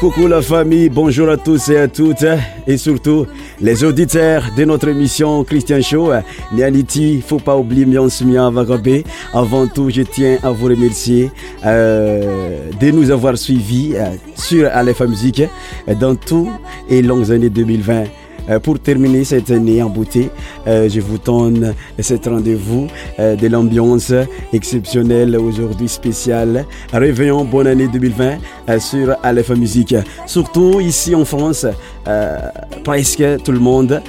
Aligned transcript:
Coucou 0.00 0.26
la 0.26 0.42
famille, 0.42 0.88
bonjour 0.88 1.28
à 1.30 1.36
tous 1.36 1.68
et 1.68 1.76
à 1.78 1.86
toutes 1.88 2.24
hein. 2.24 2.38
et 2.66 2.76
surtout 2.76 3.24
les 3.60 3.84
auditeurs 3.84 4.44
de 4.56 4.64
notre 4.64 4.88
émission 4.88 5.44
Christian 5.44 5.80
Show. 5.80 6.10
Nianiti, 6.52 7.18
hein. 7.20 7.24
faut 7.26 7.38
pas 7.38 7.56
oublier 7.56 7.86
Mian 7.86 8.08
Vagabé. 8.50 9.04
Avant 9.32 9.68
tout, 9.68 9.90
je 9.90 10.02
tiens 10.02 10.38
à 10.42 10.50
vous 10.50 10.66
remercier 10.66 11.30
euh, 11.64 12.68
de 12.80 12.90
nous 12.90 13.10
avoir 13.12 13.38
suivis 13.38 13.92
euh, 13.94 14.06
sur 14.34 14.68
alefa 14.68 15.06
Musique 15.06 15.40
hein, 15.86 15.94
dans 16.00 16.16
tout 16.16 16.50
et 16.90 17.00
longues 17.00 17.30
années 17.30 17.50
2020. 17.50 18.04
Euh, 18.50 18.58
pour 18.58 18.78
terminer 18.80 19.24
cette 19.24 19.50
année 19.50 19.82
en 19.82 19.88
beauté, 19.90 20.30
euh, 20.66 20.88
je 20.88 21.00
vous 21.00 21.18
donne 21.18 21.74
cet 21.98 22.26
rendez-vous 22.26 22.88
euh, 23.18 23.36
de 23.36 23.48
l'ambiance 23.48 24.12
exceptionnelle 24.52 25.36
aujourd'hui 25.36 25.88
spéciale. 25.88 26.64
Réveillons 26.92 27.44
bonne 27.44 27.66
année 27.66 27.88
2020 27.92 28.78
sur 28.78 29.16
Aleph 29.22 29.50
Musique. 29.50 29.94
Surtout 30.26 30.80
ici 30.80 31.14
en 31.14 31.24
France, 31.24 31.66
presque 32.84 33.22
tout 33.44 33.52
le 33.52 33.58
monde 33.58 34.02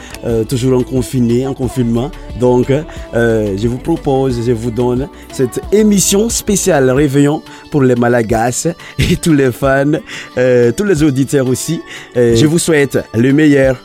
toujours 0.47 0.79
en 0.79 0.83
confiné, 0.83 1.45
en 1.47 1.53
confinement. 1.53 2.11
Donc, 2.39 2.71
je 3.13 3.67
vous 3.67 3.77
propose, 3.77 4.39
je 4.45 4.51
vous 4.51 4.71
donne 4.71 5.09
cette 5.31 5.59
émission 5.71 6.29
spéciale 6.29 6.89
Réveillons 6.91 7.41
pour 7.71 7.81
les 7.83 7.95
Malagas 7.95 8.67
et 8.99 9.15
tous 9.17 9.33
les 9.33 9.51
fans, 9.51 9.93
tous 10.35 10.83
les 10.83 11.03
auditeurs 11.03 11.47
aussi. 11.49 11.81
je 12.15 12.45
vous 12.45 12.59
souhaite 12.59 12.97
le 13.13 13.33
meilleur 13.33 13.79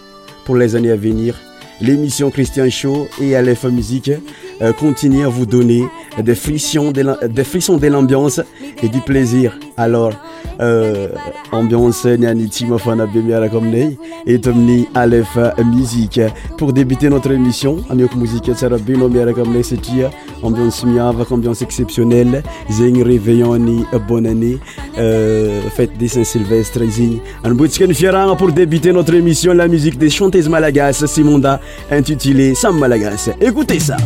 pour 0.49 0.57
les 0.57 0.75
années 0.77 0.91
à 0.91 0.97
venir. 0.97 1.35
L'émission 1.83 2.31
Christian 2.31 2.71
Show 2.71 3.07
et 3.21 3.37
Aleph 3.37 3.65
Musique 3.65 4.11
euh, 4.61 4.73
continuer 4.73 5.23
à 5.23 5.29
vous 5.29 5.47
donner 5.47 5.85
des 6.19 6.35
frissons 6.35 6.91
de 6.91 7.87
l'ambiance 7.89 8.41
et 8.83 8.89
du 8.89 9.01
plaisir. 9.01 9.57
Alors, 9.77 10.13
euh, 10.61 11.09
ambiance 11.53 12.05
Nyaniti 12.05 12.67
Mafana 12.67 13.07
Bemiara 13.07 13.49
Komnei 13.49 13.97
et 14.27 14.41
Tomni 14.41 14.89
Aleph 14.97 15.39
Musique. 15.65 16.21
Pour 16.57 16.73
débuter 16.73 17.09
notre 17.09 17.31
émission, 17.31 17.77
Amiok 17.89 18.17
Musique 18.17 18.51
Sarabino 18.57 19.09
Miara 19.09 19.33
Komnei 19.33 19.63
Setia, 19.63 20.11
ambiance 20.43 20.85
miava, 20.85 21.25
ambiance 21.31 21.63
exceptionnelle, 21.63 22.43
Zeng 22.69 23.01
Réveilloni, 23.05 23.85
bonne 24.09 24.27
année, 24.27 24.59
euh, 24.99 25.61
fête 25.77 25.97
des 25.97 26.09
Saint-Sylvestre, 26.09 26.81
Zing. 26.91 27.21
Anboutsken 27.45 27.95
Fiaranga 27.95 28.35
pour 28.35 28.51
débuter 28.53 28.93
notre 28.93 29.15
émission, 29.15 29.53
la 29.53 29.69
musique 29.69 29.99
des 29.99 30.11
chanteuses 30.11 30.49
malagasses 30.49 31.07
Simonda 31.07 31.61
intitulée 31.93 32.57
Sam 32.57 32.79
Malagas. 32.81 33.31
Écoutez 33.41 33.79
ça! 33.79 33.97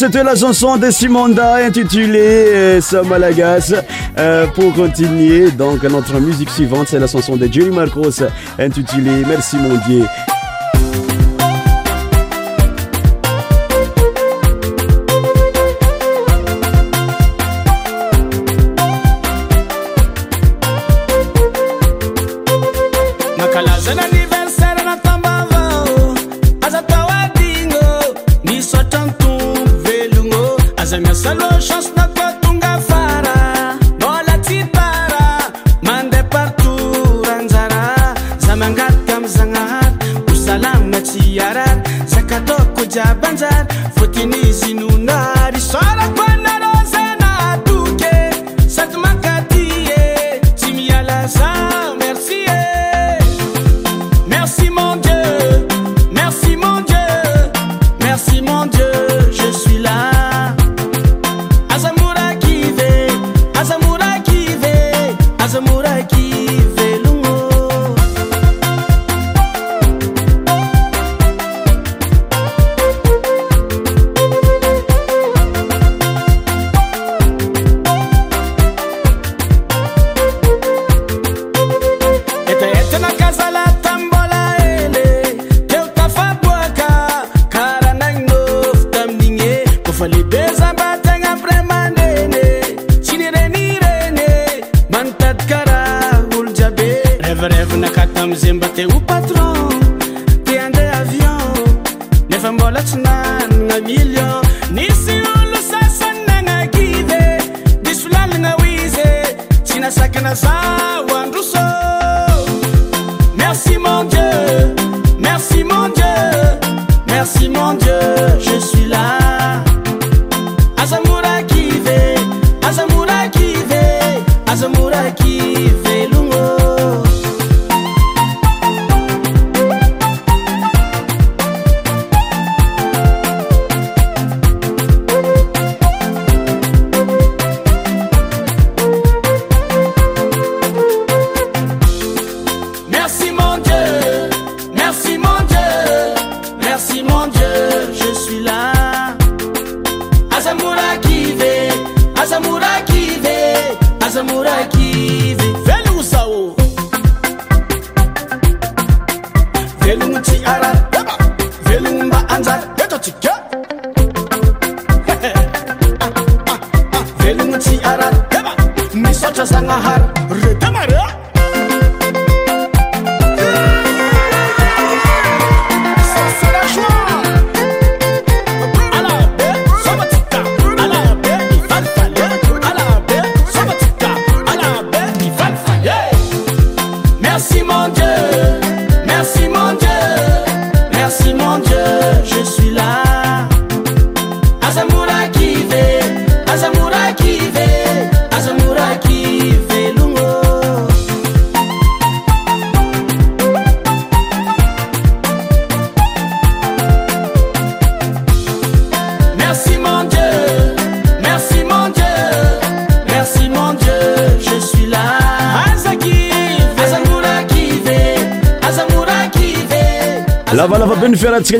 c'était 0.00 0.24
la 0.24 0.34
chanson 0.34 0.78
de 0.78 0.90
Simonda 0.90 1.56
intitulée 1.56 2.20
euh, 2.46 2.80
Samalagas. 2.80 3.74
Euh, 4.16 4.46
pour 4.46 4.72
continuer, 4.72 5.50
donc 5.50 5.82
notre 5.82 6.18
musique 6.20 6.48
suivante, 6.48 6.86
c'est 6.88 6.98
la 6.98 7.06
chanson 7.06 7.36
de 7.36 7.46
Jerry 7.52 7.68
Marcos 7.70 8.22
intitulée 8.58 9.22
Merci 9.28 9.56
mon 9.56 9.74
Dieu. 9.86 10.04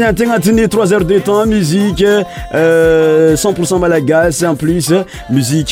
anty 0.04 0.22
agnatiny 0.22 0.68
trois 0.68 0.92
heures 0.92 1.04
de 1.04 1.18
tems 1.18 1.46
msi 1.46 1.80
euh, 2.54 3.34
cent 3.36 3.52
poucent 3.52 3.78
malagasysfykommasy 3.78 5.64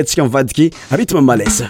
atsikaimmas 0.00 1.64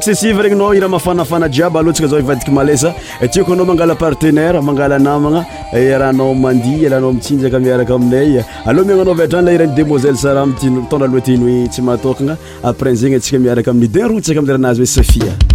successive 0.00 0.42
regny 0.42 0.56
nao 0.58 0.74
ira 0.74 0.88
mafanafana 0.88 1.48
jiaby 1.48 1.78
alohantsyka 1.78 2.08
zao 2.08 2.18
ivadiky 2.18 2.50
malasa 2.50 2.94
eh, 3.20 3.30
tiakoanao 3.30 3.64
mangala 3.66 3.94
partenaire 3.94 4.60
mangala 4.60 4.98
namagna 4.98 5.44
eh, 5.72 5.98
ranao 6.00 6.34
mandia 6.34 6.88
rahanao 6.88 7.12
mitsinjaka 7.12 7.60
miaraka 7.60 7.94
aminay 7.94 8.42
aloha 8.66 8.86
miagnanao 8.88 9.14
aviatrany 9.14 9.44
la 9.46 9.52
ira 9.52 9.66
ny 9.66 9.74
demoiselle 9.76 10.16
sara 10.18 10.46
mitino 10.46 10.82
tondra 10.90 11.08
aloatino 11.08 11.46
tsy 11.68 11.80
mahatokagna 11.82 12.36
aprèin 12.64 12.96
zegny 12.96 13.16
antsika 13.20 13.38
miaraka 13.38 13.70
amini 13.70 13.88
denrotaka 13.94 14.38
amilerahanazy 14.40 14.80
hoe 14.82 14.86
sahia 14.96 15.53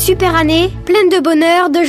Super 0.00 0.34
année, 0.34 0.70
pleine 0.86 1.10
de 1.10 1.18
bonheur, 1.20 1.68
de 1.68 1.79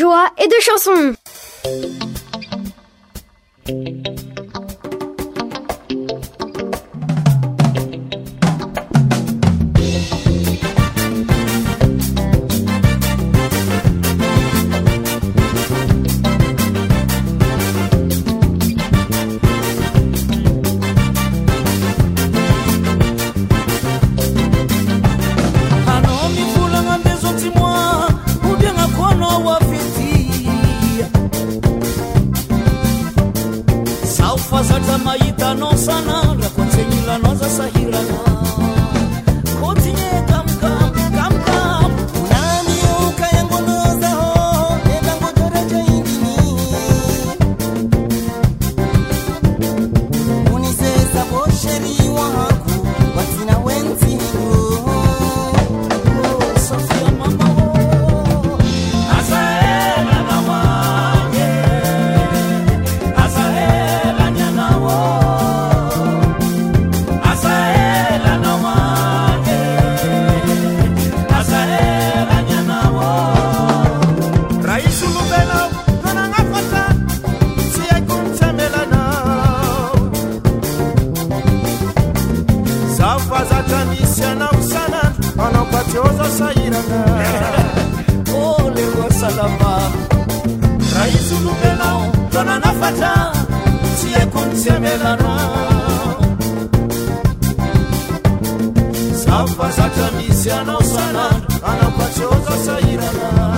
elfesats 99.39 99.97
e 99.97 100.11
misi 100.17 100.49
en 100.51 100.69
el 100.75 100.83
senar 100.93 101.35
en 101.69 101.79
el 101.85 101.93
pejode 101.99 102.53
seiran 102.67 103.50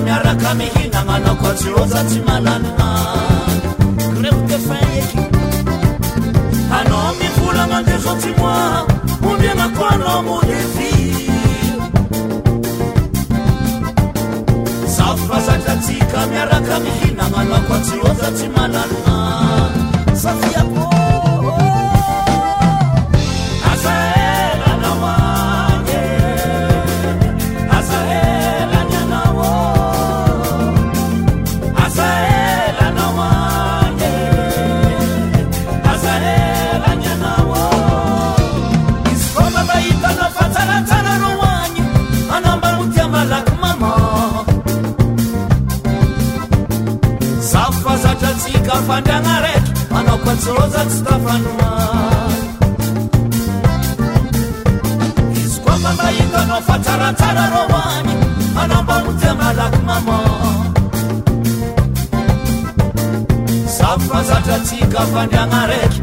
iaaka 0.00 0.48
mihinananko 0.58 1.46
aôzay 1.76 2.14
alaanaeokefek 2.34 5.06
anao 6.78 7.10
mivolanande 7.20 7.96
zo 8.04 8.12
ty 8.22 8.30
moa 8.40 8.58
ombianako 9.30 9.82
anao 9.94 10.20
molyty 10.26 10.92
a 15.04 15.06
fazaasika 15.26 16.18
miaraka 16.30 16.74
mihinagna 16.84 17.40
an 17.42 17.50
ko 17.68 17.74
ai 17.82 17.98
ôza 18.08 18.28
tsy 18.36 18.46
malananaaa 18.56 21.00
kafandan 64.92 65.70
et. 65.70 66.01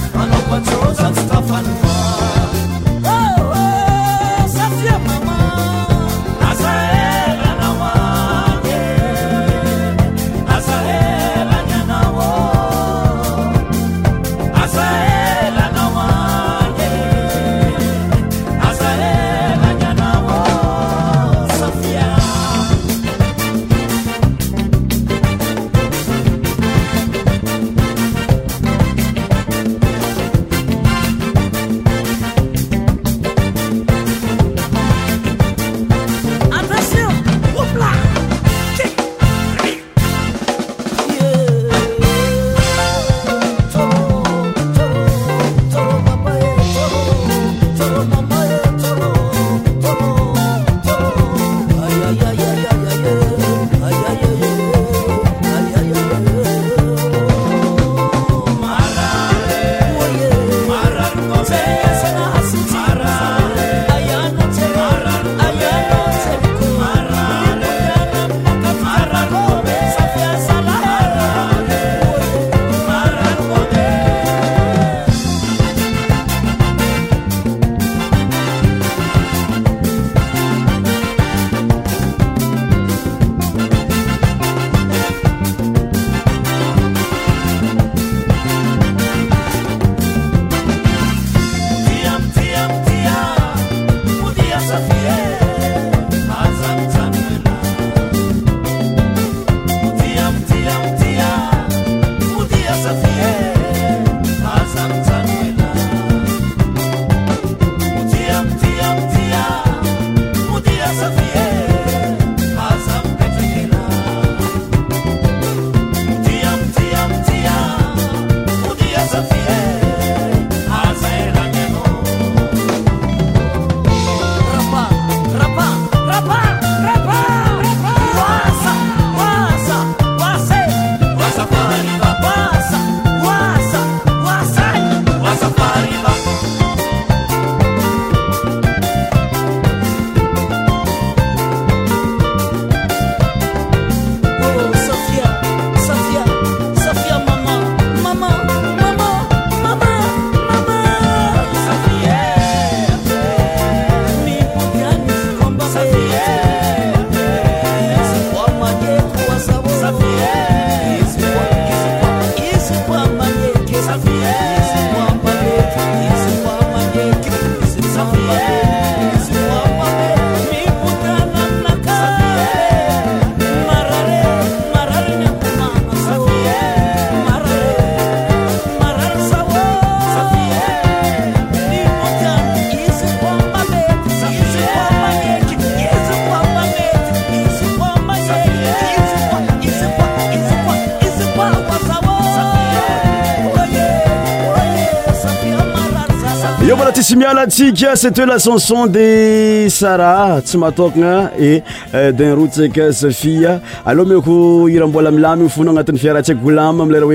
C'est 197.62 197.76
c'était 197.98 198.26
la 198.26 198.40
chanson 198.40 198.86
de 198.88 199.68
Sarah, 199.70 200.40
Tsimatokna, 200.40 201.32
et 201.38 201.62
euh, 201.94 202.14
d'un 202.14 202.34
routsek 202.34 202.72
que 202.72 202.90
Sofia. 202.94 203.60
Allô 203.86 204.22
qu'on 204.22 204.66
ira 204.70 204.86
en 204.86 204.88
boire 204.88 205.12
la 205.12 205.36
ou 205.36 205.50
fou 205.50 205.66
non, 205.66 205.76
on 205.76 205.98
fiera 205.98 206.24
tchèque 206.24 206.38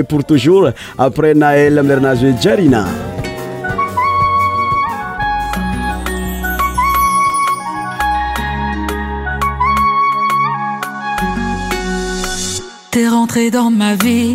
pour 0.07 0.23
toujours. 0.23 0.69
Après, 0.99 1.33
nael 1.33 1.81
on 1.83 2.03
l'a 2.03 2.15
Jarina. 2.39 2.85
T'es 12.91 13.09
rentré 13.09 13.51
dans 13.51 13.71
ma 13.71 13.95
vie, 13.95 14.35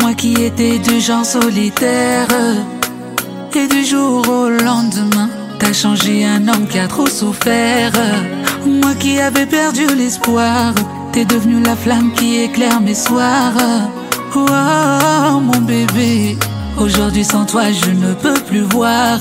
moi 0.00 0.14
qui 0.14 0.34
étais 0.46 0.78
du 0.80 1.00
genre 1.00 1.24
solitaire. 1.24 2.26
Et 3.54 3.66
du 3.66 3.82
jour 3.84 4.18
au 4.28 4.48
lendemain, 4.50 5.28
t'as 5.58 5.72
changé 5.72 6.22
un 6.24 6.46
homme 6.48 6.66
qui 6.68 6.78
a 6.78 6.86
trop 6.86 7.06
souffert. 7.06 7.92
Moi 8.66 8.94
qui 9.00 9.18
avais 9.20 9.46
perdu 9.46 9.86
l'espoir, 9.96 10.74
t'es 11.12 11.24
devenu 11.24 11.62
la 11.62 11.74
flamme 11.74 12.12
qui 12.14 12.36
éclaire 12.42 12.80
mes 12.82 12.94
soirs. 12.94 13.54
Oh, 14.36 15.40
mon 15.40 15.60
bébé, 15.62 16.36
aujourd'hui 16.78 17.24
sans 17.24 17.46
toi 17.46 17.62
je 17.72 17.90
ne 17.90 18.12
peux 18.14 18.34
plus 18.40 18.60
voir. 18.72 19.18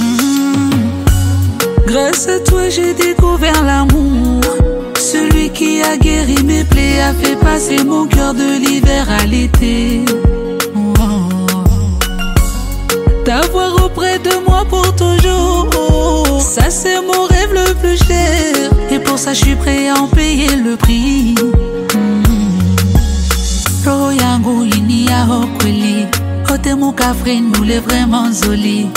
Hmm. 0.00 0.70
Grâce 1.86 2.28
à 2.28 2.38
toi 2.40 2.68
j'ai 2.68 2.94
découvert 2.94 3.64
l'amour. 3.64 4.40
Celui 4.96 5.50
qui 5.50 5.82
a 5.82 5.96
guéri 5.98 6.42
mes 6.44 6.64
plaies 6.64 7.00
a 7.00 7.12
fait 7.14 7.36
passer 7.36 7.82
mon 7.84 8.06
cœur 8.06 8.32
de 8.32 8.60
l'hiver 8.64 9.08
à 9.10 9.26
l'été. 9.26 10.04
Avoir 13.32 13.86
auprès 13.86 14.18
de 14.18 14.28
moi 14.46 14.62
pour 14.68 14.94
toujours. 14.94 16.38
Ça, 16.42 16.68
c'est 16.68 17.00
mon 17.00 17.24
rêve 17.24 17.54
le 17.54 17.72
plus 17.76 17.96
cher. 18.06 18.70
Et 18.90 18.98
pour 18.98 19.16
ça, 19.18 19.32
je 19.32 19.38
suis 19.42 19.56
prêt 19.56 19.88
à 19.88 19.94
en 19.98 20.06
payer 20.06 20.54
le 20.56 20.76
prix. 20.76 21.34
Roho 23.86 24.10
yangu 24.12 24.66
ini 24.76 25.06
Côté 26.46 26.74
mon 26.74 26.92
kote 26.92 27.32
nous 27.40 27.62
l'est 27.62 27.78
vraiment 27.80 28.30
zoli, 28.30 28.88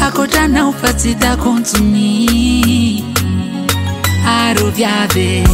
akotana 0.00 0.70
fatita 0.80 1.34
kontumi 1.34 3.11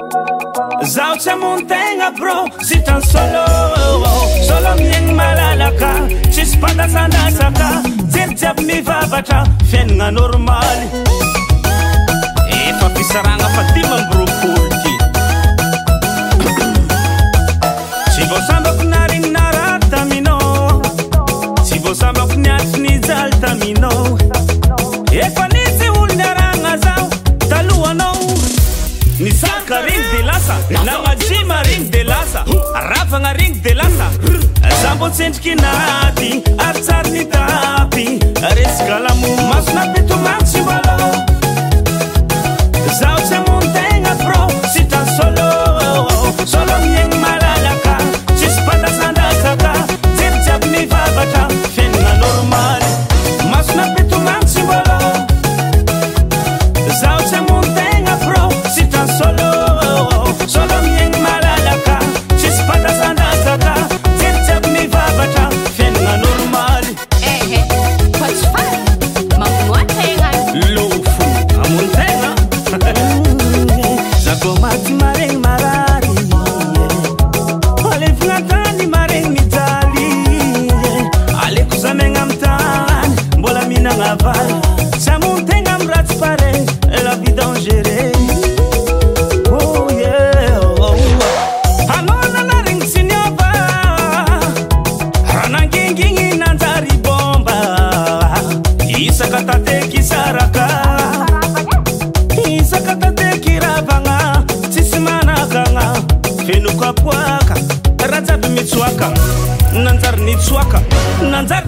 zaho 0.85 1.15
tsy 1.17 1.29
amon 1.29 1.65
tegna 1.67 2.09
byrô 2.17 2.45
zitrany 2.65 3.05
solo 3.05 3.45
solomiegny 4.47 5.13
malalaka 5.13 5.91
tsysypatasanasaka 6.33 7.67
jeyjiaby 8.13 8.63
mivavatra 8.63 9.43
fiainana 9.69 10.11
normaly 10.11 10.87
efa 12.67 12.89
pisaragna 12.97 13.47
fatimabrôpolyty 13.55 14.93
tsy 18.11 18.21
bôsambako 18.29 18.83
narinynara 18.93 19.67
tamina 19.91 20.37
tsy 21.65 21.77
vôsabako 21.83 22.33
niatinyjaly 22.45 23.33
taminao 23.43 24.17
na 30.85 30.99
maimaringy 31.05 31.89
de 31.89 32.03
lasa 32.03 32.43
rafagna 32.73 33.31
rengy 33.33 33.59
de 33.61 33.73
lasa 33.73 34.07
za 34.81 34.95
mbô 34.95 35.09
tsendrikynaty 35.09 36.43
ary 36.67 36.81
tsariny 36.81 37.25
taby 37.25 38.05
resaka 38.55 38.99
lamo 38.99 39.27
masona 39.51 39.85
pitomantsyal 39.93 40.85
zaho 42.99 43.19
tsy 43.25 43.35
amontegna 43.39 44.11
ro 44.31 44.43
sitra 44.73 45.03
sl 45.15 45.39
solomieny 46.51 47.15
malalaka 47.23 47.95
sisypatasandasaka 48.39 49.71
jebyjiabynnivavaka 50.17 51.43
from 74.41 74.59
my 74.59 74.75
to 74.85 74.93
my 74.95 75.30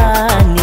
Tuhan 0.06 0.55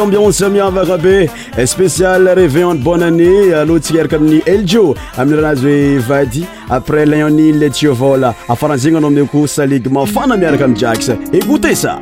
ambiono 0.00 0.30
sami 0.30 0.58
avaka 0.58 0.96
be 0.96 1.28
espécial 1.56 2.24
revianne 2.34 2.78
bonne 2.78 3.02
année 3.02 3.52
alohantsika 3.52 4.00
araka 4.00 4.16
amin'ny 4.16 4.40
eljo 4.46 4.94
amin'yranazy 5.18 5.66
oe 5.72 5.98
vady 6.08 6.44
après 6.70 7.04
laonnile 7.06 7.70
tiovol 7.70 8.24
afaranzina 8.48 8.98
anao 8.98 9.10
mio 9.10 9.26
ko 9.26 9.46
salig 9.46 9.86
mefana 9.90 10.36
miaraka 10.36 10.64
ami'ny 10.64 10.78
jakx 10.80 11.10
écoute 11.32 11.74
sa 11.74 11.98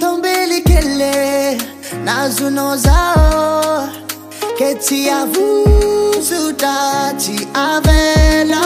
tombili 0.00 0.60
kele 0.62 1.14
nazunoza 2.04 2.98
keciavusudaci 4.58 7.38
avela 7.54 8.64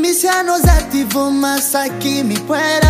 misianozati 0.00 1.00
vumasaki 1.10 2.14
mipuela 2.24 2.84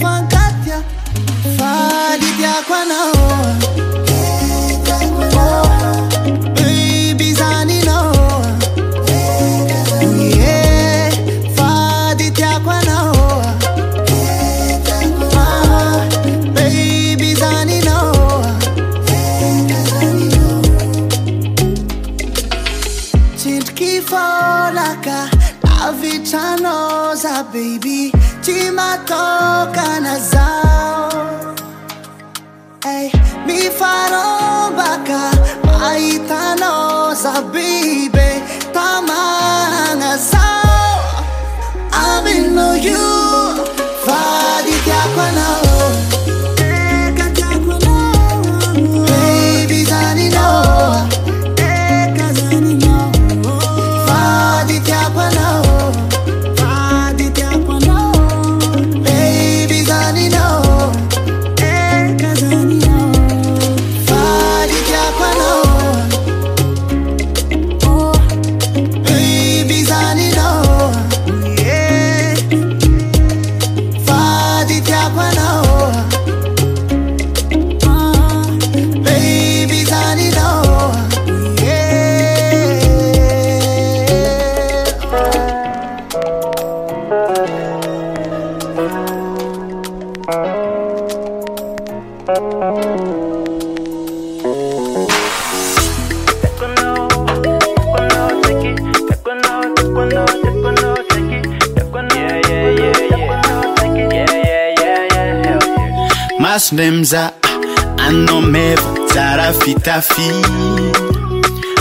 fankatia 0.00 0.82
faditia 1.58 2.52
kwa 2.68 2.84
nao 2.84 3.17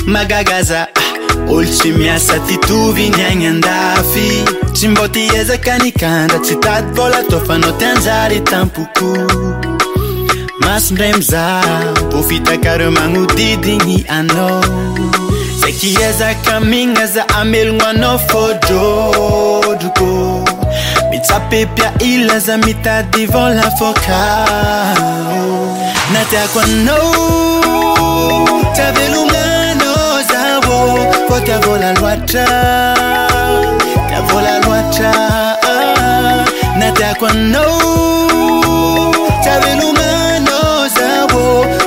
magagaza 0.05 0.87
ah, 0.87 0.87
oltymiasa 1.51 2.39
tituvinyanyandafi 2.39 4.43
timbotiyezakanikanda 4.79 6.39
ti 6.39 6.55
tat 6.55 6.83
volatofano 6.95 7.71
tianjaritampoku 7.71 9.11
masndremza 10.59 11.61
pofitakarymangodidini 12.11 14.05
ano 14.09 14.63
zekiyezaka 15.59 16.59
mingaza 16.59 17.29
amelano 17.29 18.19
fojodko 18.19 20.05
micapepia 21.11 21.93
ilaza 21.99 22.57
mitadi 22.57 23.25
vola 23.25 23.71
fokao 23.71 25.66
natakwa 26.17 26.65
no 26.85 26.97
tavelungano 28.75 29.91
zabo 30.29 30.77
ko 31.27 31.35
tavola 31.47 31.89
lwata 31.97 32.47
tavola 34.11 34.53
lwata 34.65 35.11
natakwa 36.79 37.29
no 37.53 37.67
tavelungano 39.45 40.59
zabo 40.97 41.43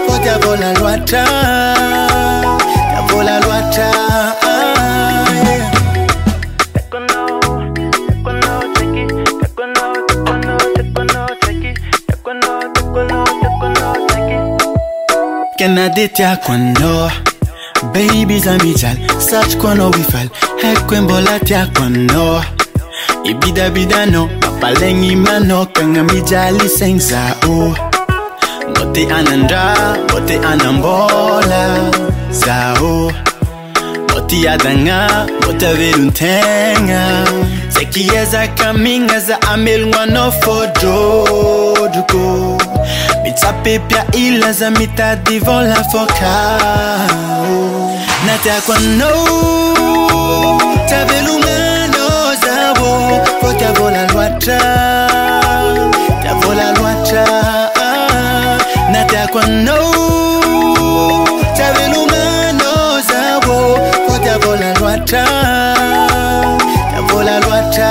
ko 0.06 0.14
tavola 0.24 0.68
lwata 0.78 1.24
tavola 2.94 3.34
lwata 3.44 3.86
ah. 4.46 4.49
naditya 15.74 16.36
kwando 16.36 17.10
baby 17.92 18.40
za 18.40 18.58
mijal 18.58 18.96
kwa 19.60 19.74
no 19.74 19.90
wifal 19.90 20.28
hekwe 20.56 20.68
hek 20.68 20.86
kwembolatya 20.86 21.66
kwando 21.66 22.44
bidano 23.72 24.30
mapalengi 24.40 25.16
mano 25.16 25.66
kanga 25.66 26.02
mijali 26.04 26.68
sengza 26.68 27.34
o 27.48 27.74
mote 28.78 29.08
anandra 29.14 29.96
mote 30.12 30.38
anambola 30.38 31.90
za 32.30 32.74
o 32.82 33.12
boti 34.14 34.48
adanga 34.48 35.26
mote 35.46 35.74
veruntenga 35.74 37.24
sekieza 37.68 38.48
kaminga 38.48 39.20
za 39.20 39.42
amelngwano 39.42 40.32
jodugo 40.82 42.69
mitsapi 43.30 43.78
pya 43.88 44.02
ilazamita 44.22 45.08
devant 45.24 45.60
l'avocat 45.70 47.10
nata 48.26 48.56
kwa 48.66 48.76
no 48.98 49.12
tabelungano 50.90 52.08
zabo 52.42 52.90
potavola 53.40 54.02
lwata 54.12 54.58
tavola 56.24 56.66
lwata 56.74 57.24
nata 58.92 59.26
kwa 59.32 59.46
no 59.46 59.78
tabelungano 61.58 62.74
zabo 63.10 63.56
potavola 64.08 64.68
lwata 64.80 65.24
tavola 66.92 67.34
lwata 67.40 67.90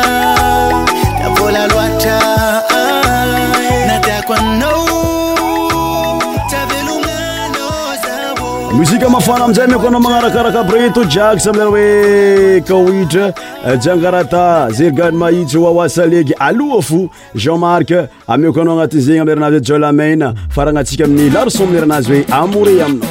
mozika 8.73 9.09
mafana 9.09 9.45
amnzay 9.45 9.65
amieoko 9.65 9.87
anao 9.87 9.99
magnarakkaraka 9.99 10.59
aby 10.59 10.71
reto 10.73 11.03
jaks 11.03 11.47
amlera 11.47 11.69
hoe 11.69 12.61
kaoitra 12.67 13.33
eh, 13.67 13.79
jiangarata 13.79 14.69
zergany 14.71 15.17
maitso 15.17 15.59
hwawasalegy 15.61 16.33
aloha 16.39 16.81
fo 16.81 17.09
jean 17.35 17.57
marc 17.59 17.91
ameoko 18.27 18.61
anao 18.61 18.73
agnatin'izegy 18.75 19.19
amileranazy 19.19 19.57
hoe 19.59 19.63
jiolameine 19.67 20.31
farahagna 20.49 20.79
antsika 20.79 21.05
amin'ny 21.05 21.33
laroson 21.33 21.67
amileranazy 21.67 22.23
hoe 22.23 22.25
amouret 22.31 22.81
aminao 22.81 23.10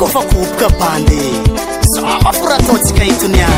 kofa 0.00 0.20
koboka 0.20 0.68
bande 0.80 1.20
samaporataotsika 1.94 3.04
itonyay 3.04 3.56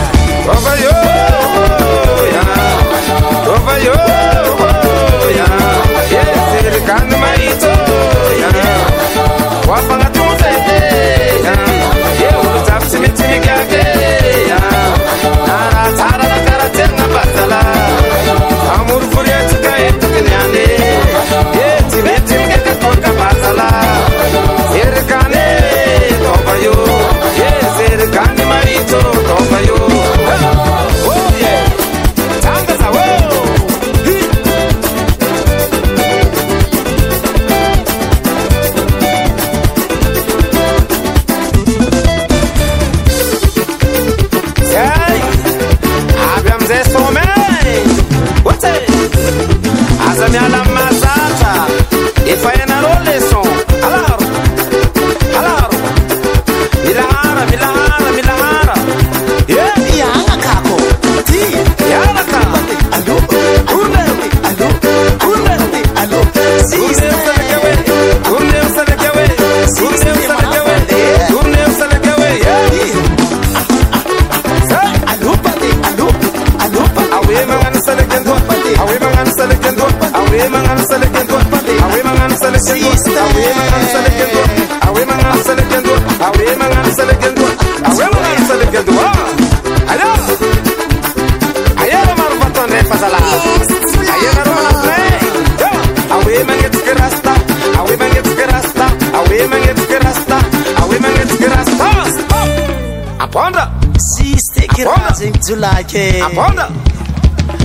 Okay. 105.94 106.22
Aponda. 106.22 106.68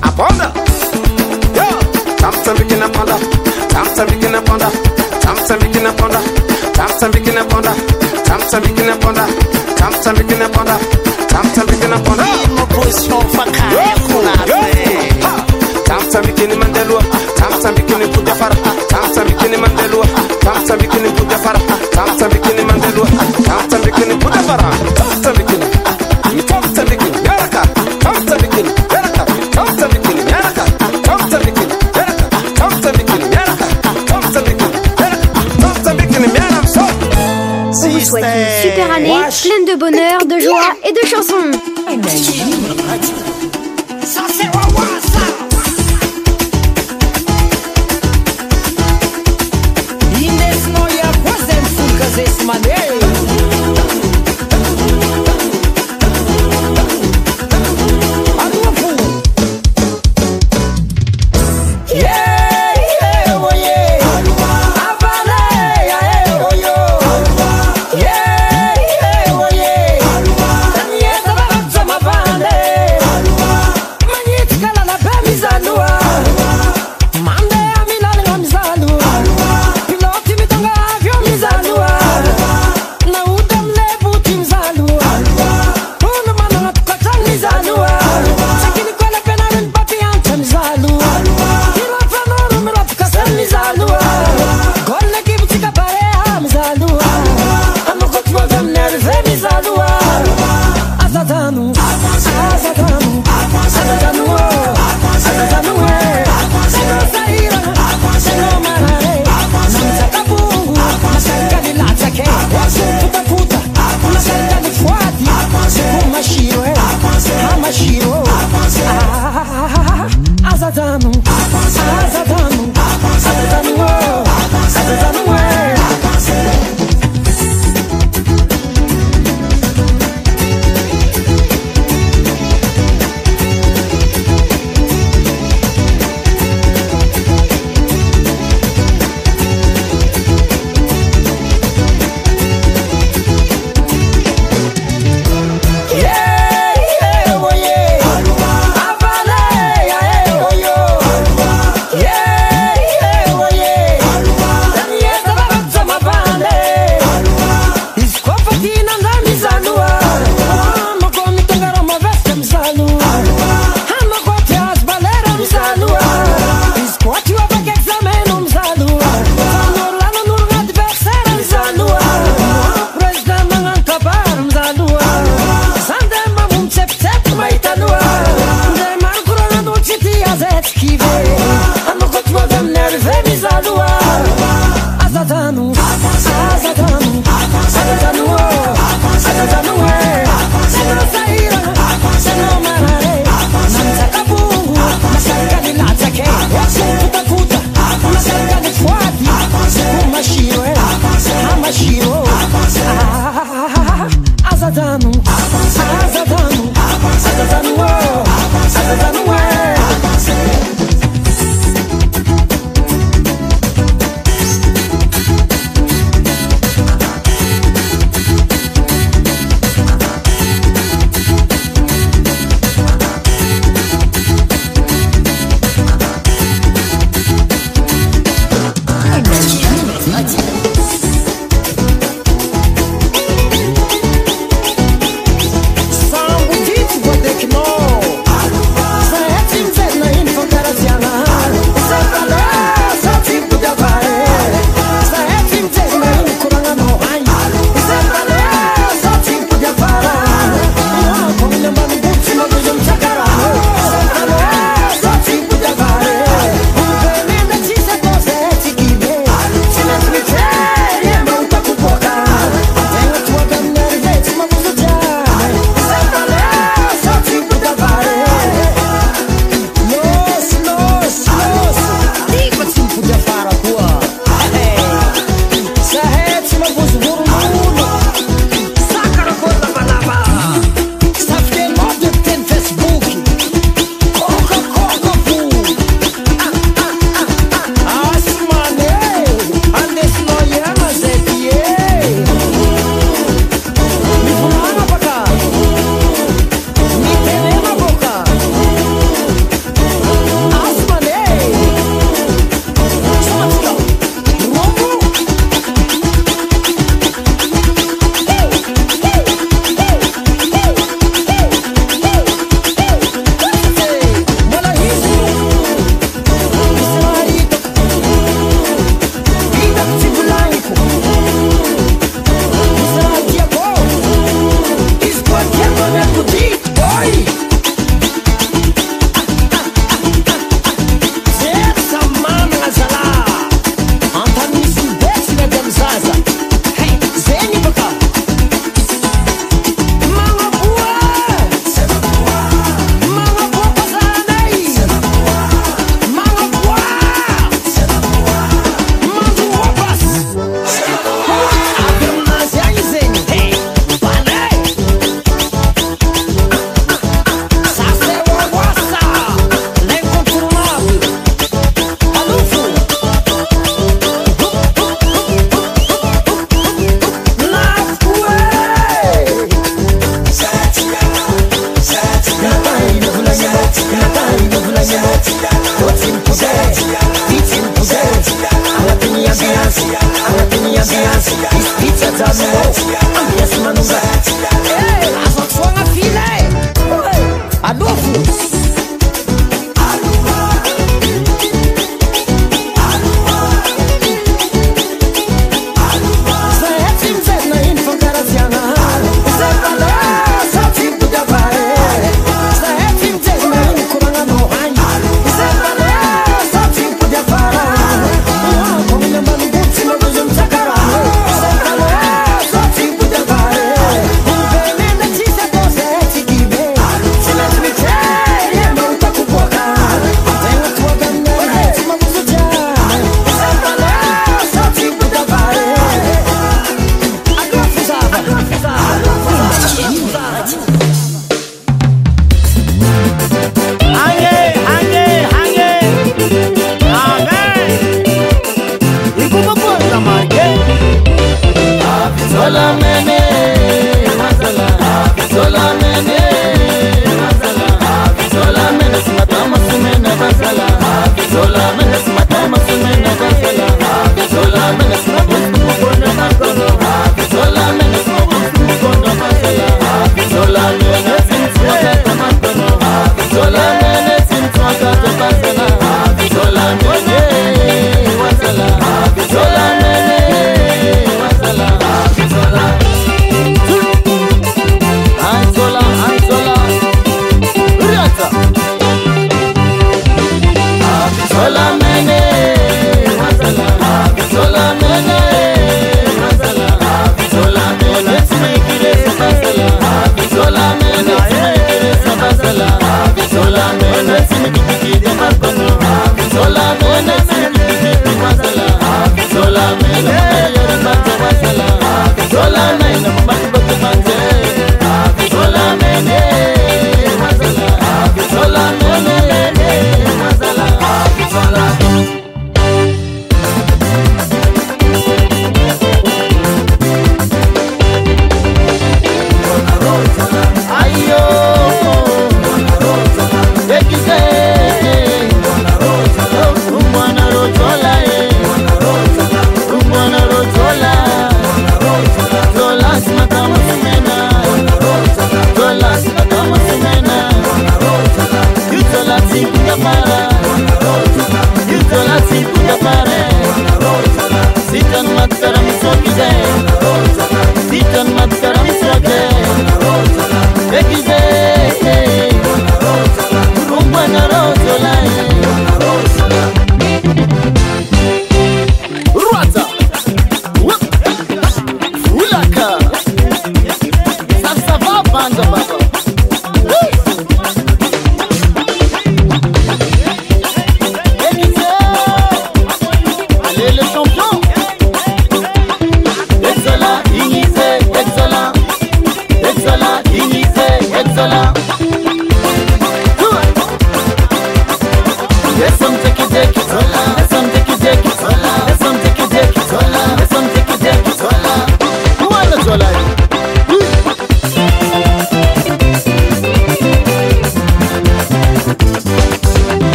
Aponda. 0.00 0.52
Yo. 1.58 1.66
Samson 2.20 2.54
begin 2.58 2.78
aponda. 2.86 3.16
Samson 3.72 4.06
begin 4.14 4.32
aponda. 4.38 4.68
Samson 5.24 5.58
begin 5.58 5.82
aponda. 5.90 6.20
Samson 6.76 7.10
begin 7.10 7.34
aponda. 7.42 7.74
Samson 8.26 8.62
begin 8.62 8.90
aponda. 8.92 9.26
Samson 9.78 10.14
begin 10.14 10.40
aponda. 10.40 10.76
Samson 11.32 11.66
begin 11.66 11.90
aponda. 11.90 12.24
Need 12.24 12.54
more 12.56 12.66
push 12.68 13.08
from 13.08 13.26
Fakai. 13.34 14.01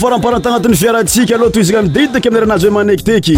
faramparan 0.00 0.40
tagnatin'ny 0.42 0.78
viarantsika 0.82 1.36
aloha 1.36 1.54
to 1.58 1.64
izigna 1.66 1.82
mideid 1.90 2.14
daky 2.18 2.30
amin'ny 2.32 2.46
ranazy 2.46 2.70
oe 2.70 2.74
manekiteky 2.78 3.36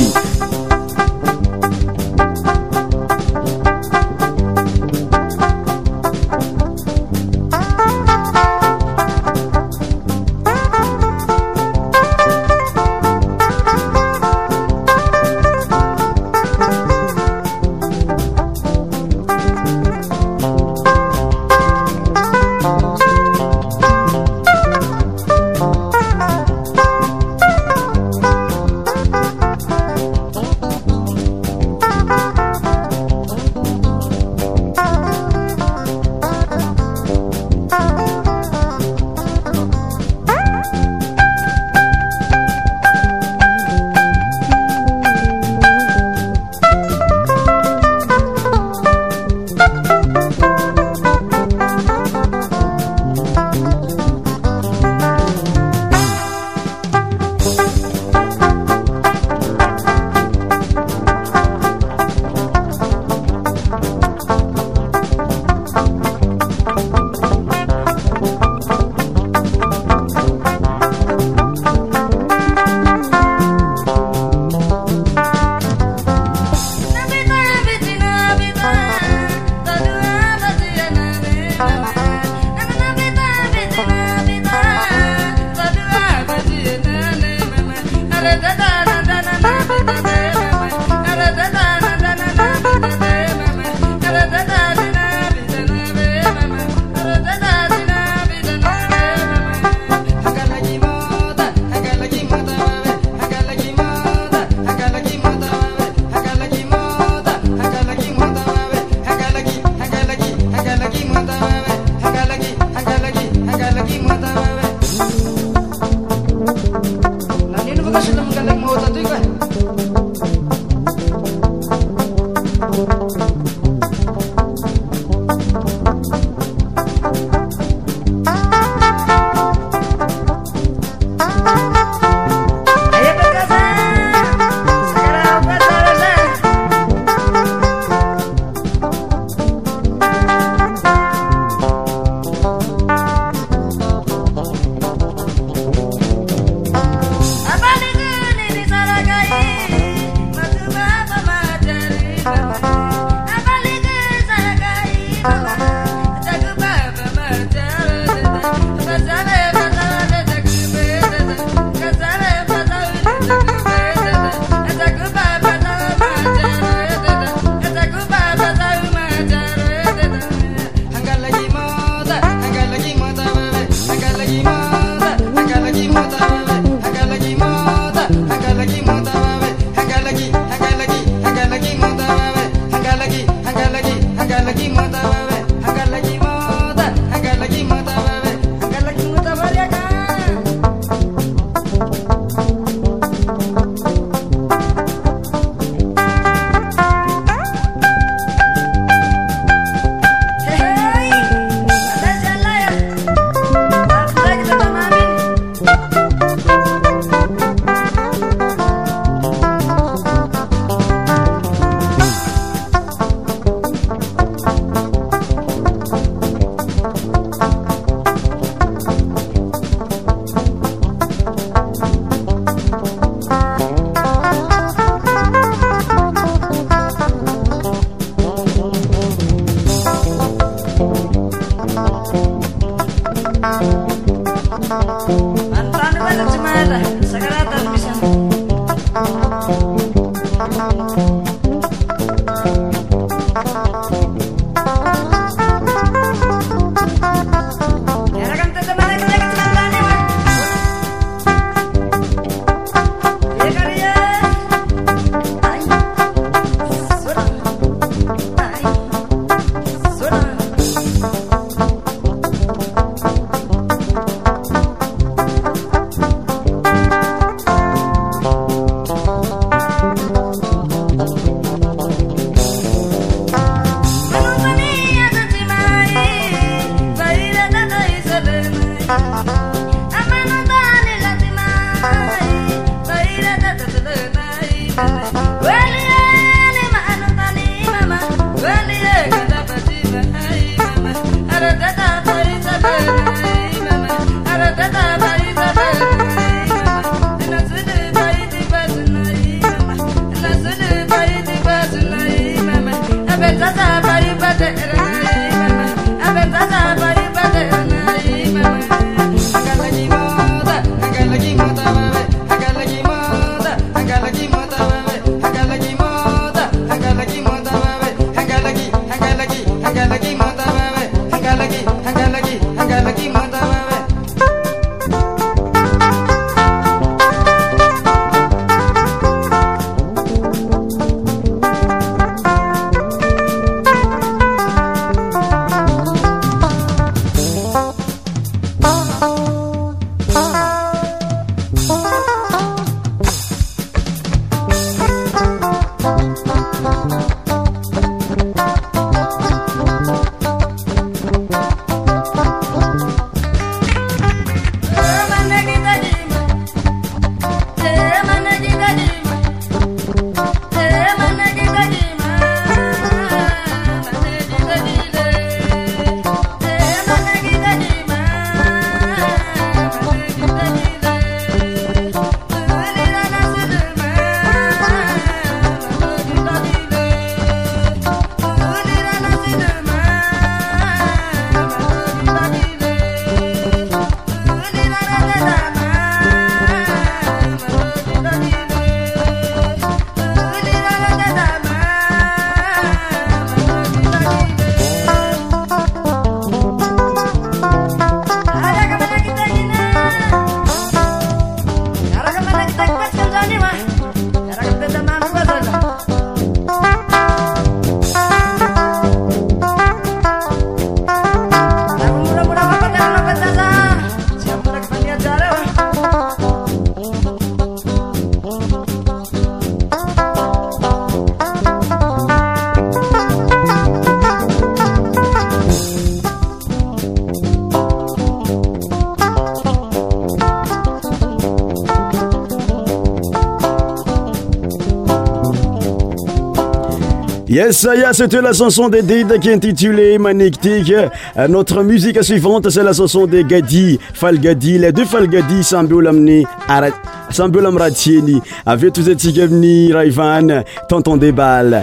yes 437.30 437.64
aya 437.64 437.92
c'eta 437.92 438.20
la 438.20 438.32
chanson 438.34 438.66
de 438.72 438.80
dide 438.82 439.16
ki 439.22 439.30
intitulé 439.36 439.98
manekitiky 440.02 440.74
euh, 440.74 441.28
notre 441.28 441.62
musique 441.62 442.02
suivante 442.02 442.50
c'est 442.50 442.64
la 442.64 442.72
chanson 442.72 443.06
de 443.06 443.22
gadi 443.22 443.78
fal 443.94 444.18
gadi 444.18 444.58
le 444.58 444.72
deux 444.72 444.84
fal 444.84 445.06
gadi 445.06 445.44
sambyolo 445.44 445.90
aminny 445.92 446.24
ar 446.48 446.66
saambeolo 447.10 447.50
amiy 447.52 447.62
ratieny 447.62 448.20
aveo 448.46 448.70
tozatsika 448.70 449.28
aminy 449.30 449.72
raha 449.72 449.86
ivany 449.92 450.42
tanton 450.68 450.96
de 450.96 451.12
bale 451.12 451.62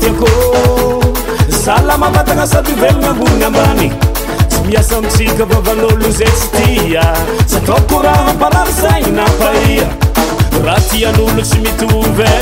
tiakô 0.00 0.28
zalamabatagna 1.64 2.46
sady 2.46 2.72
ovelogna 2.72 3.08
angonigny 3.12 3.44
ambani 3.48 3.88
tsy 4.50 4.60
miasa 4.66 5.00
mitsika 5.02 5.44
vavanolo 5.50 6.10
za 6.18 6.24
tsy 6.38 6.48
tia 6.56 7.04
tsy 7.46 7.56
ataokoraha 7.58 8.32
mpararysainy 8.34 9.12
na 9.18 9.24
pahia 9.40 9.88
raha 10.64 10.80
tian'olo 10.90 11.42
tsy 11.50 11.58
mityove 11.64 12.32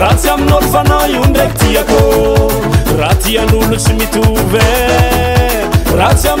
ra 0.00 0.10
tsy 0.20 0.28
amin'olo 0.34 0.68
fana 0.76 0.98
io 1.14 1.24
ndraiky 1.30 1.58
tiakô 1.58 1.98
raha 3.00 3.14
tian'olo 3.24 3.76
tsy 3.84 3.92
mityove 3.98 4.68
skr 5.94 6.40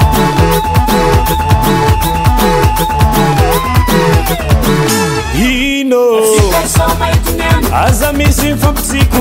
inôaza 5.45 8.09
misy 8.13 8.43
nyfampisiko 8.43 9.17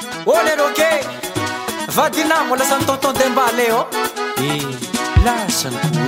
olero 0.25 0.65
oh, 0.69 0.73
ke 0.73 1.91
vadinamo 1.93 2.55
lasany 2.55 2.85
tontondembale 2.85 3.71
ô 3.71 3.77
oh. 3.77 3.87
eh, 4.45 4.61
lasak 5.25 6.00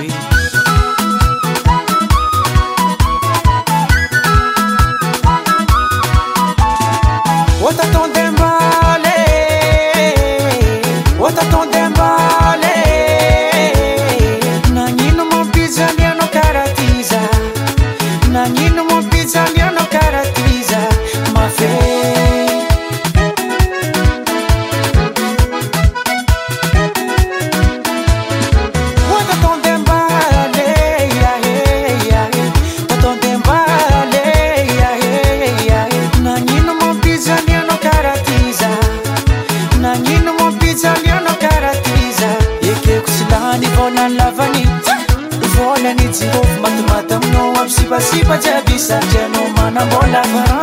Kipa 48.24 48.38
cha 48.38 48.60
visa 48.60 48.98
chenu 49.12 49.42
mana 49.56 49.84
bola 49.84 50.53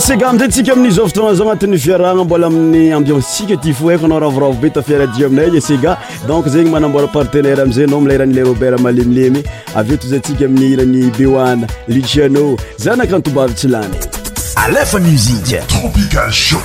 sega 0.00 0.28
amiizay 0.28 0.50
tsika 0.50 0.72
amin'nyzovotragnaza 0.72 1.42
agnatin'ny 1.44 1.76
viaragna 1.86 2.24
mbola 2.24 2.46
amin'ny 2.46 2.92
ambionsika 2.94 3.56
ty 3.60 3.72
fo 3.72 3.88
haiko 3.88 4.04
anao 4.06 4.18
ravoravo 4.20 4.52
be 4.60 4.70
tafiaradia 4.70 5.26
aminay 5.26 5.56
e 5.56 5.60
sega 5.60 5.96
donc 6.28 6.48
zegny 6.48 6.68
mana 6.70 6.88
mbola 6.88 7.06
partenaire 7.08 7.60
amizay 7.62 7.84
anao 7.84 8.00
milarahanla 8.00 8.42
robert 8.42 8.80
malemilemy 8.80 9.42
avy 9.74 9.92
eo 9.92 9.96
toy 9.96 10.10
zay 10.10 10.20
tsika 10.20 10.44
amin'ny 10.44 10.72
irany 10.74 11.10
beoana 11.18 11.66
luciano 11.88 12.56
za 12.76 12.96
na 12.96 13.04
akantombavytsy 13.04 13.68
lany 13.68 13.94
alefa 14.56 14.98
musike 14.98 15.60
tropical 15.66 16.32
sho 16.32 16.60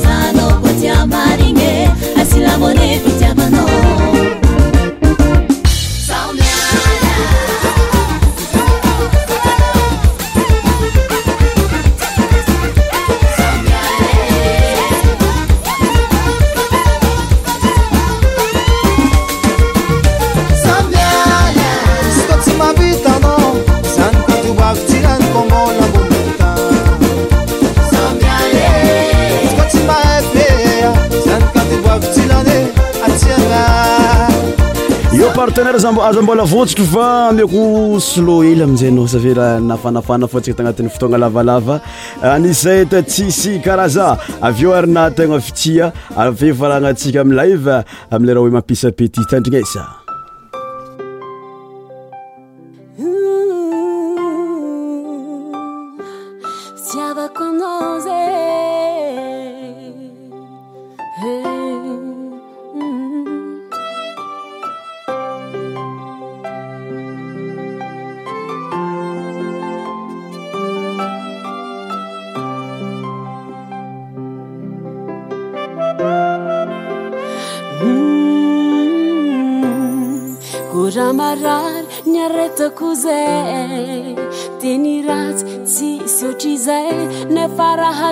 pasado. 0.00 0.47
aza 35.78 36.22
mbola 36.22 36.42
votsokro 36.44 36.84
fa 36.84 37.28
amiko 37.28 38.00
slo 38.00 38.42
ely 38.44 38.62
amizay 38.62 38.88
anao 38.88 39.08
safe 39.08 39.34
raha 39.34 39.60
nafanafana 39.60 40.26
fo 40.26 40.38
antsika 40.38 40.56
tagnatin'ny 40.56 40.90
fotoagna 40.90 41.18
lavalava 41.18 41.80
anisza 42.22 42.74
eta 42.74 43.02
tsisy 43.02 43.60
karaza 43.60 44.18
avyeo 44.42 44.74
arina 44.74 45.10
tegna 45.10 45.38
fitia 45.40 45.92
aveo 46.16 46.54
farahana 46.54 46.88
atsika 46.88 47.20
ami 47.22 47.34
live 47.38 47.84
amileraha 48.10 48.44
oe 48.46 48.50
mampisapetit 48.56 49.32
andrigna 49.36 49.58
isa 49.62 49.97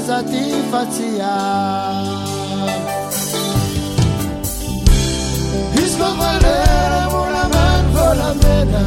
zatifacia 0.00 1.36
dispavareramola 5.74 7.44
banko 7.52 8.04
la 8.20 8.30
mena 8.42 8.82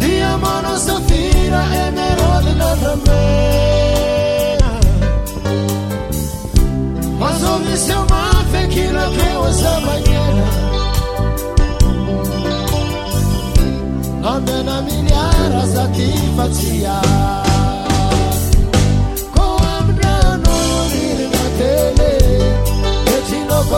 dia 0.00 0.36
mano 0.42 0.76
sotina 0.84 1.60
enerodena 1.86 2.70
namea 2.82 4.70
mazoveseomafekila 7.20 9.04
peuoza 9.16 9.72
manena 9.86 10.48
amena 14.34 14.82
miniara 14.82 15.66
zatifacia 15.74 16.98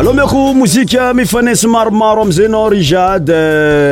alôha 0.00 0.14
mi 0.14 0.20
ako 0.20 0.54
mozika 0.54 1.12
mifanainsy 1.14 1.66
maromaro 1.68 2.22
amzanao 2.22 2.68
rijad 2.70 3.30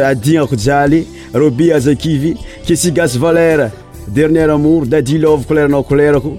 adignako 0.04 0.56
jaly 0.56 1.04
robi 1.34 1.70
azakivy 1.72 2.34
kesigas 2.66 3.18
valere 3.18 3.70
dernier 4.08 4.48
amor 4.50 4.86
dadilove 4.86 5.44
koleranao 5.44 5.82
kolerako 5.82 6.32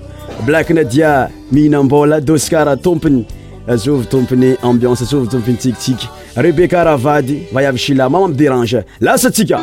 blak 0.46 0.70
na 0.72 0.84
dia 0.84 1.30
mihinambola 1.52 2.20
doskara 2.20 2.74
tompony 2.78 3.24
azovy 3.68 4.00
euh, 4.00 4.08
tompony 4.10 4.58
ambiance 4.64 5.04
azovy 5.04 5.28
tompony 5.30 5.58
tsikitsiky 5.58 6.08
rebeka 6.36 6.84
ravady 6.84 7.44
vayavy 7.54 7.78
shila 7.78 8.10
mama 8.10 8.26
amby 8.26 8.38
derange 8.38 8.84
lasatsika 9.02 9.60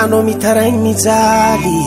anao 0.00 0.22
mitaraigny 0.28 0.82
mijaly 0.84 1.78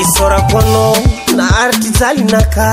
isorakoano 0.00 0.96
na 1.36 1.58
aritizali 1.60 2.24
naka 2.24 2.72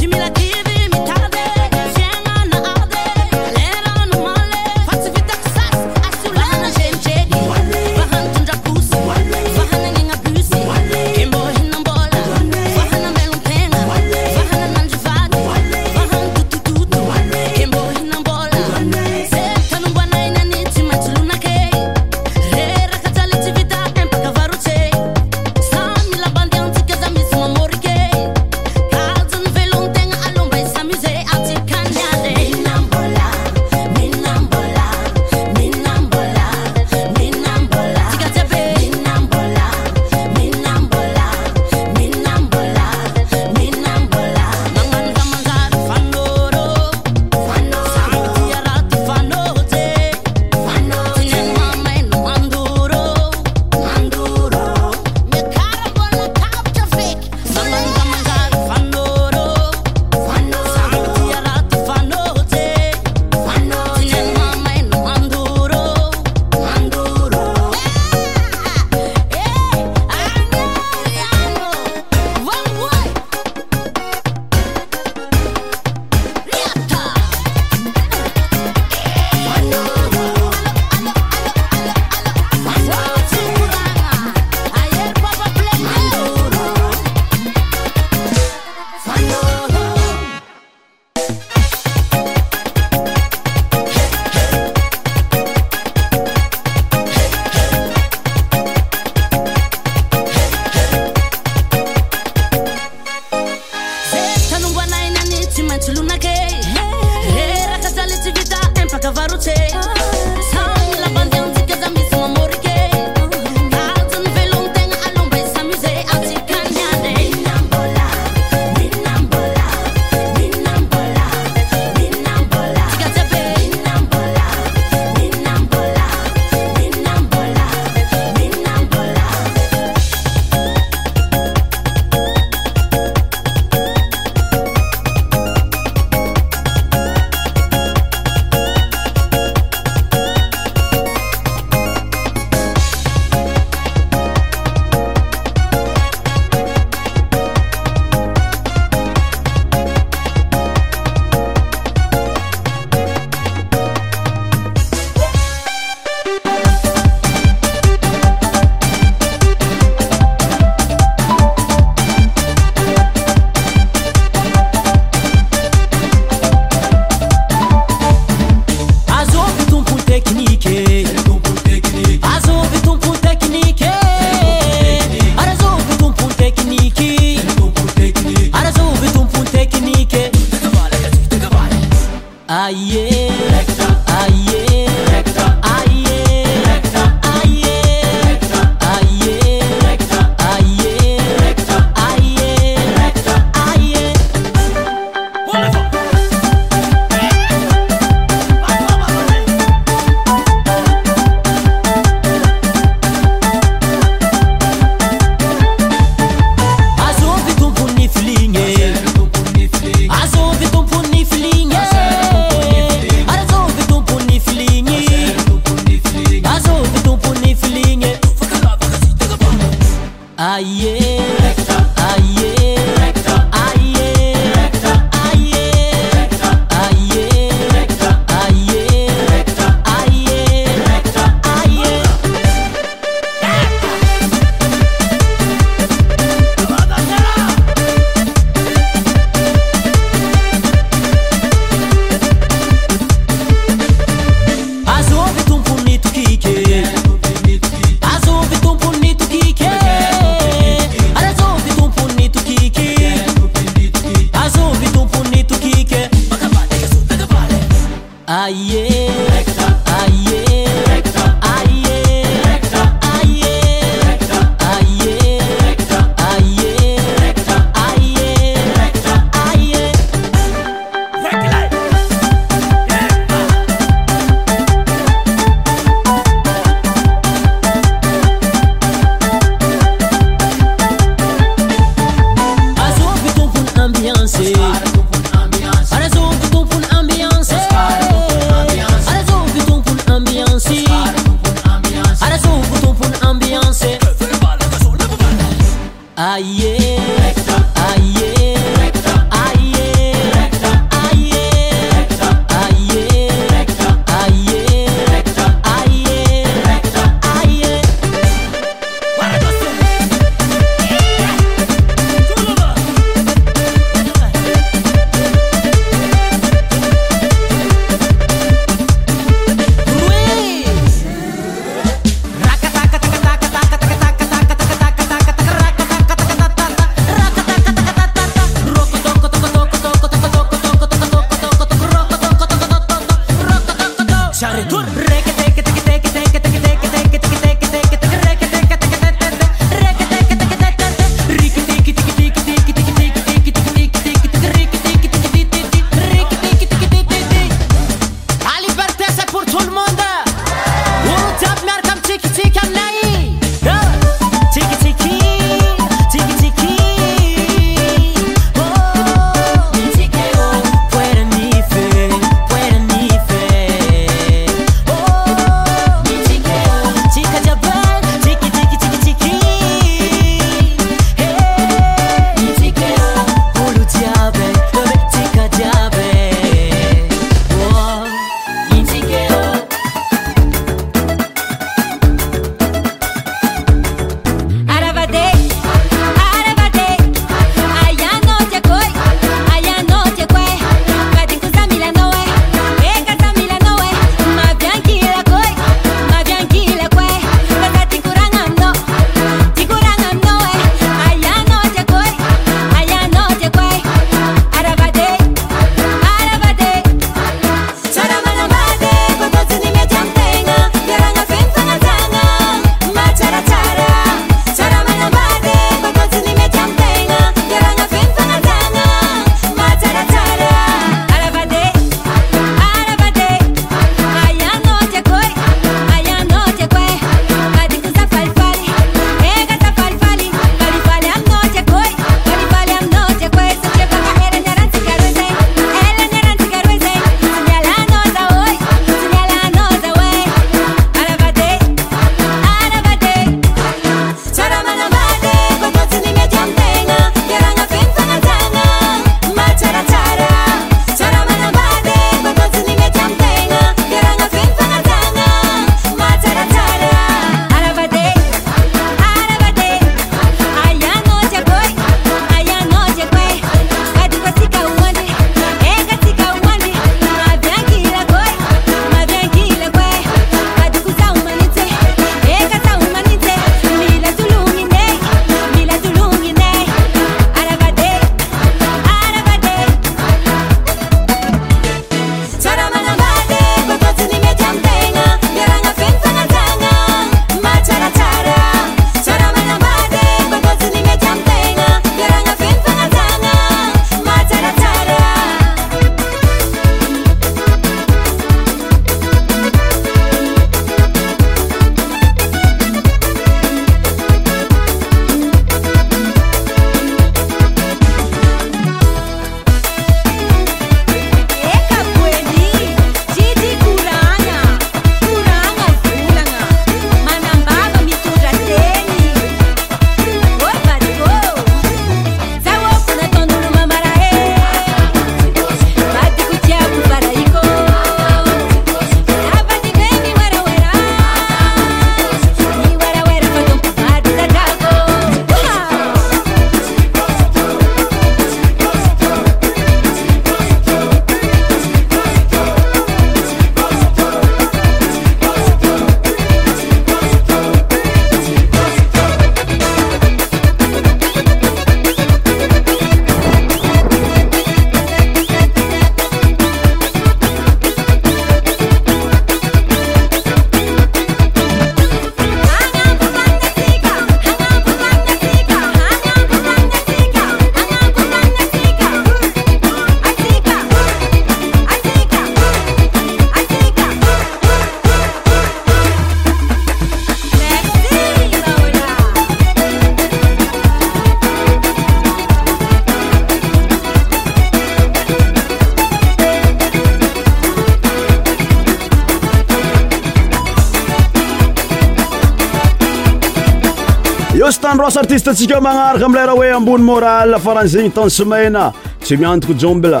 s 594.90 594.96
artistetsika 594.96 595.60
magnaraka 595.60 596.06
amleraha 596.06 596.36
hoe 596.36 596.50
ambony 596.54 596.82
moraly 596.84 597.38
faran'zegny 597.44 597.92
tamn 597.94 598.10
semaina 598.10 598.64
tsy 599.02 599.16
miantoko 599.20 599.54
jomble 599.62 600.00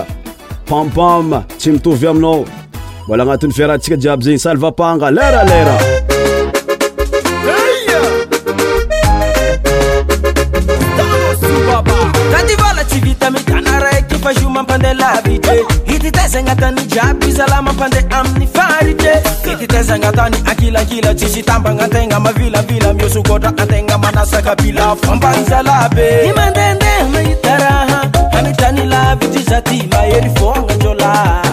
pampam 0.70 1.30
tsy 1.58 1.70
mitovy 1.76 2.06
aminao 2.10 2.42
mbola 3.06 3.22
agnatin'ny 3.22 3.52
fiarahantsika 3.56 3.96
jiaby 4.02 4.24
zegny 4.28 4.38
salvapanga 4.42 5.10
lera 5.10 5.44
lera 5.52 5.99
kila 20.90 21.14
tsisy 21.14 21.42
tambagnategna 21.42 22.18
mavilavila 22.20 22.88
miosokôtra 22.96 23.50
antegna 23.62 23.94
manasakabila 24.02 24.86
fombanzalaby 25.02 26.06
y 26.28 26.32
mandendemaitaraha 26.38 27.98
amytrany 28.38 28.84
lavyty 28.92 29.40
zatyma 29.50 29.98
eryfonajola 30.16 31.49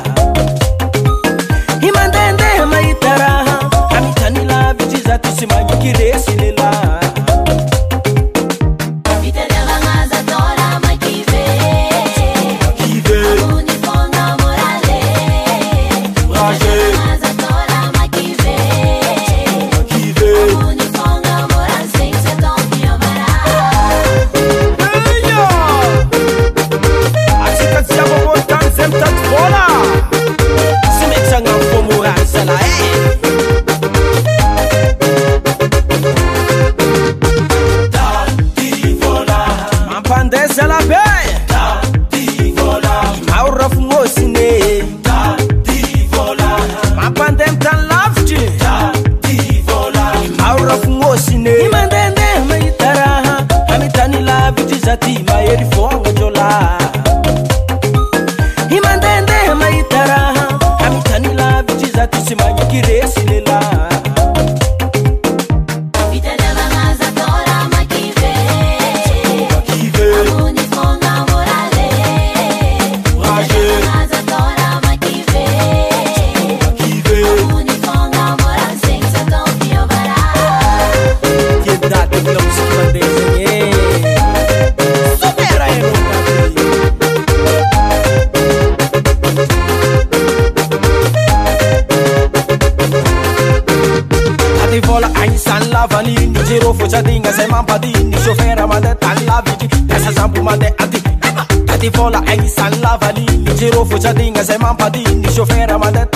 que 104.38 104.44
se 104.46 104.54
é 104.54 104.58
mampa 104.62 104.86
din, 104.94 105.18
di 105.22 105.30
chofera 105.34 105.80
manda 105.82 106.07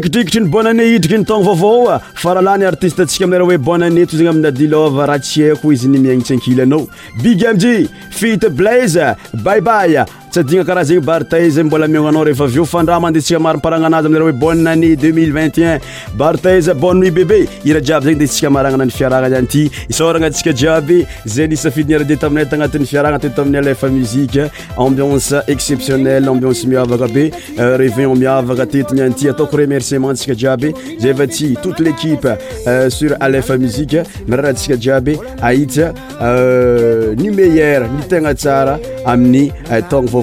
kidrikitry 0.00 0.40
ny 0.40 0.48
bonané 0.48 0.84
hidriky 0.86 1.18
ny 1.18 1.24
togno 1.24 1.44
vaovao 1.54 1.90
ah, 1.96 2.00
fa 2.14 2.34
rahala 2.34 2.56
ny 2.58 2.66
artiste 2.66 2.98
antsika 3.02 3.24
amiara 3.26 3.44
hoe 3.46 3.58
bonané 3.58 4.06
to 4.06 4.16
zegny 4.16 4.28
amin 4.32 4.46
adylova 4.50 5.06
raha 5.06 5.18
tsy 5.22 5.42
haiko 5.46 5.72
izy 5.72 5.88
ny 5.92 5.98
miaignitsy 6.04 6.34
ankily 6.38 6.62
anao 6.66 6.86
bigy 7.22 7.46
amji 7.52 7.74
fite 8.10 8.48
blaze 8.58 9.00
ah, 9.04 9.14
baibay 9.46 10.00
sadigna 10.34 10.64
karaha 10.66 10.84
zegny 10.88 11.04
bartyz 11.08 11.58
mbola 11.62 11.86
minanao 11.86 12.24
rehefa 12.26 12.44
o 12.60 12.64
fandramndesika 12.66 13.38
maiparananzy 13.44 14.10
eoe 14.18 14.32
boané 14.42 14.72
20 15.02 15.80
ba 16.18 16.28
ot 39.20 39.38
eeyeeieiena 39.38 40.22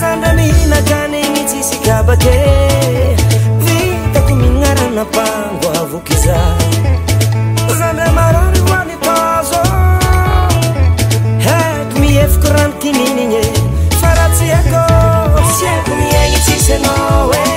zandra 0.00 0.32
mihinakanegny 0.38 1.44
tsisy 1.50 1.76
kabake 1.86 2.38
vitako 3.64 4.34
minagnaraanapanga 4.40 5.72
vokyza 5.92 6.36
zandra 7.78 8.08
mararymany 8.18 8.94
paza 9.06 9.62
hako 11.46 11.96
eh, 11.98 11.98
miefakoranokyninygny 12.00 13.46
faratsyako 14.02 14.84
sieko 15.58 15.90
miegny 16.00 16.38
tsisynae 16.44 17.51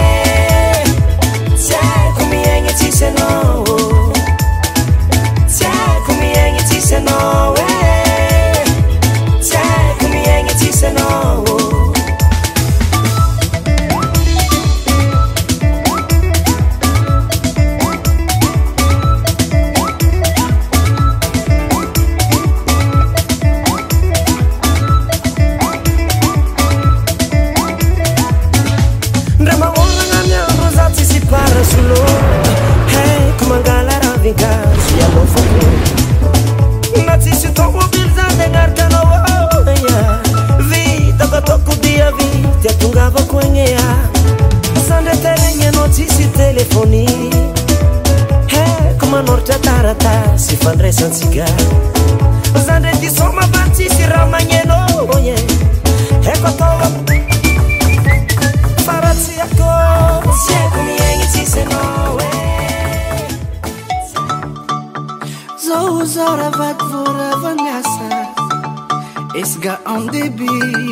baby. 70.29 70.84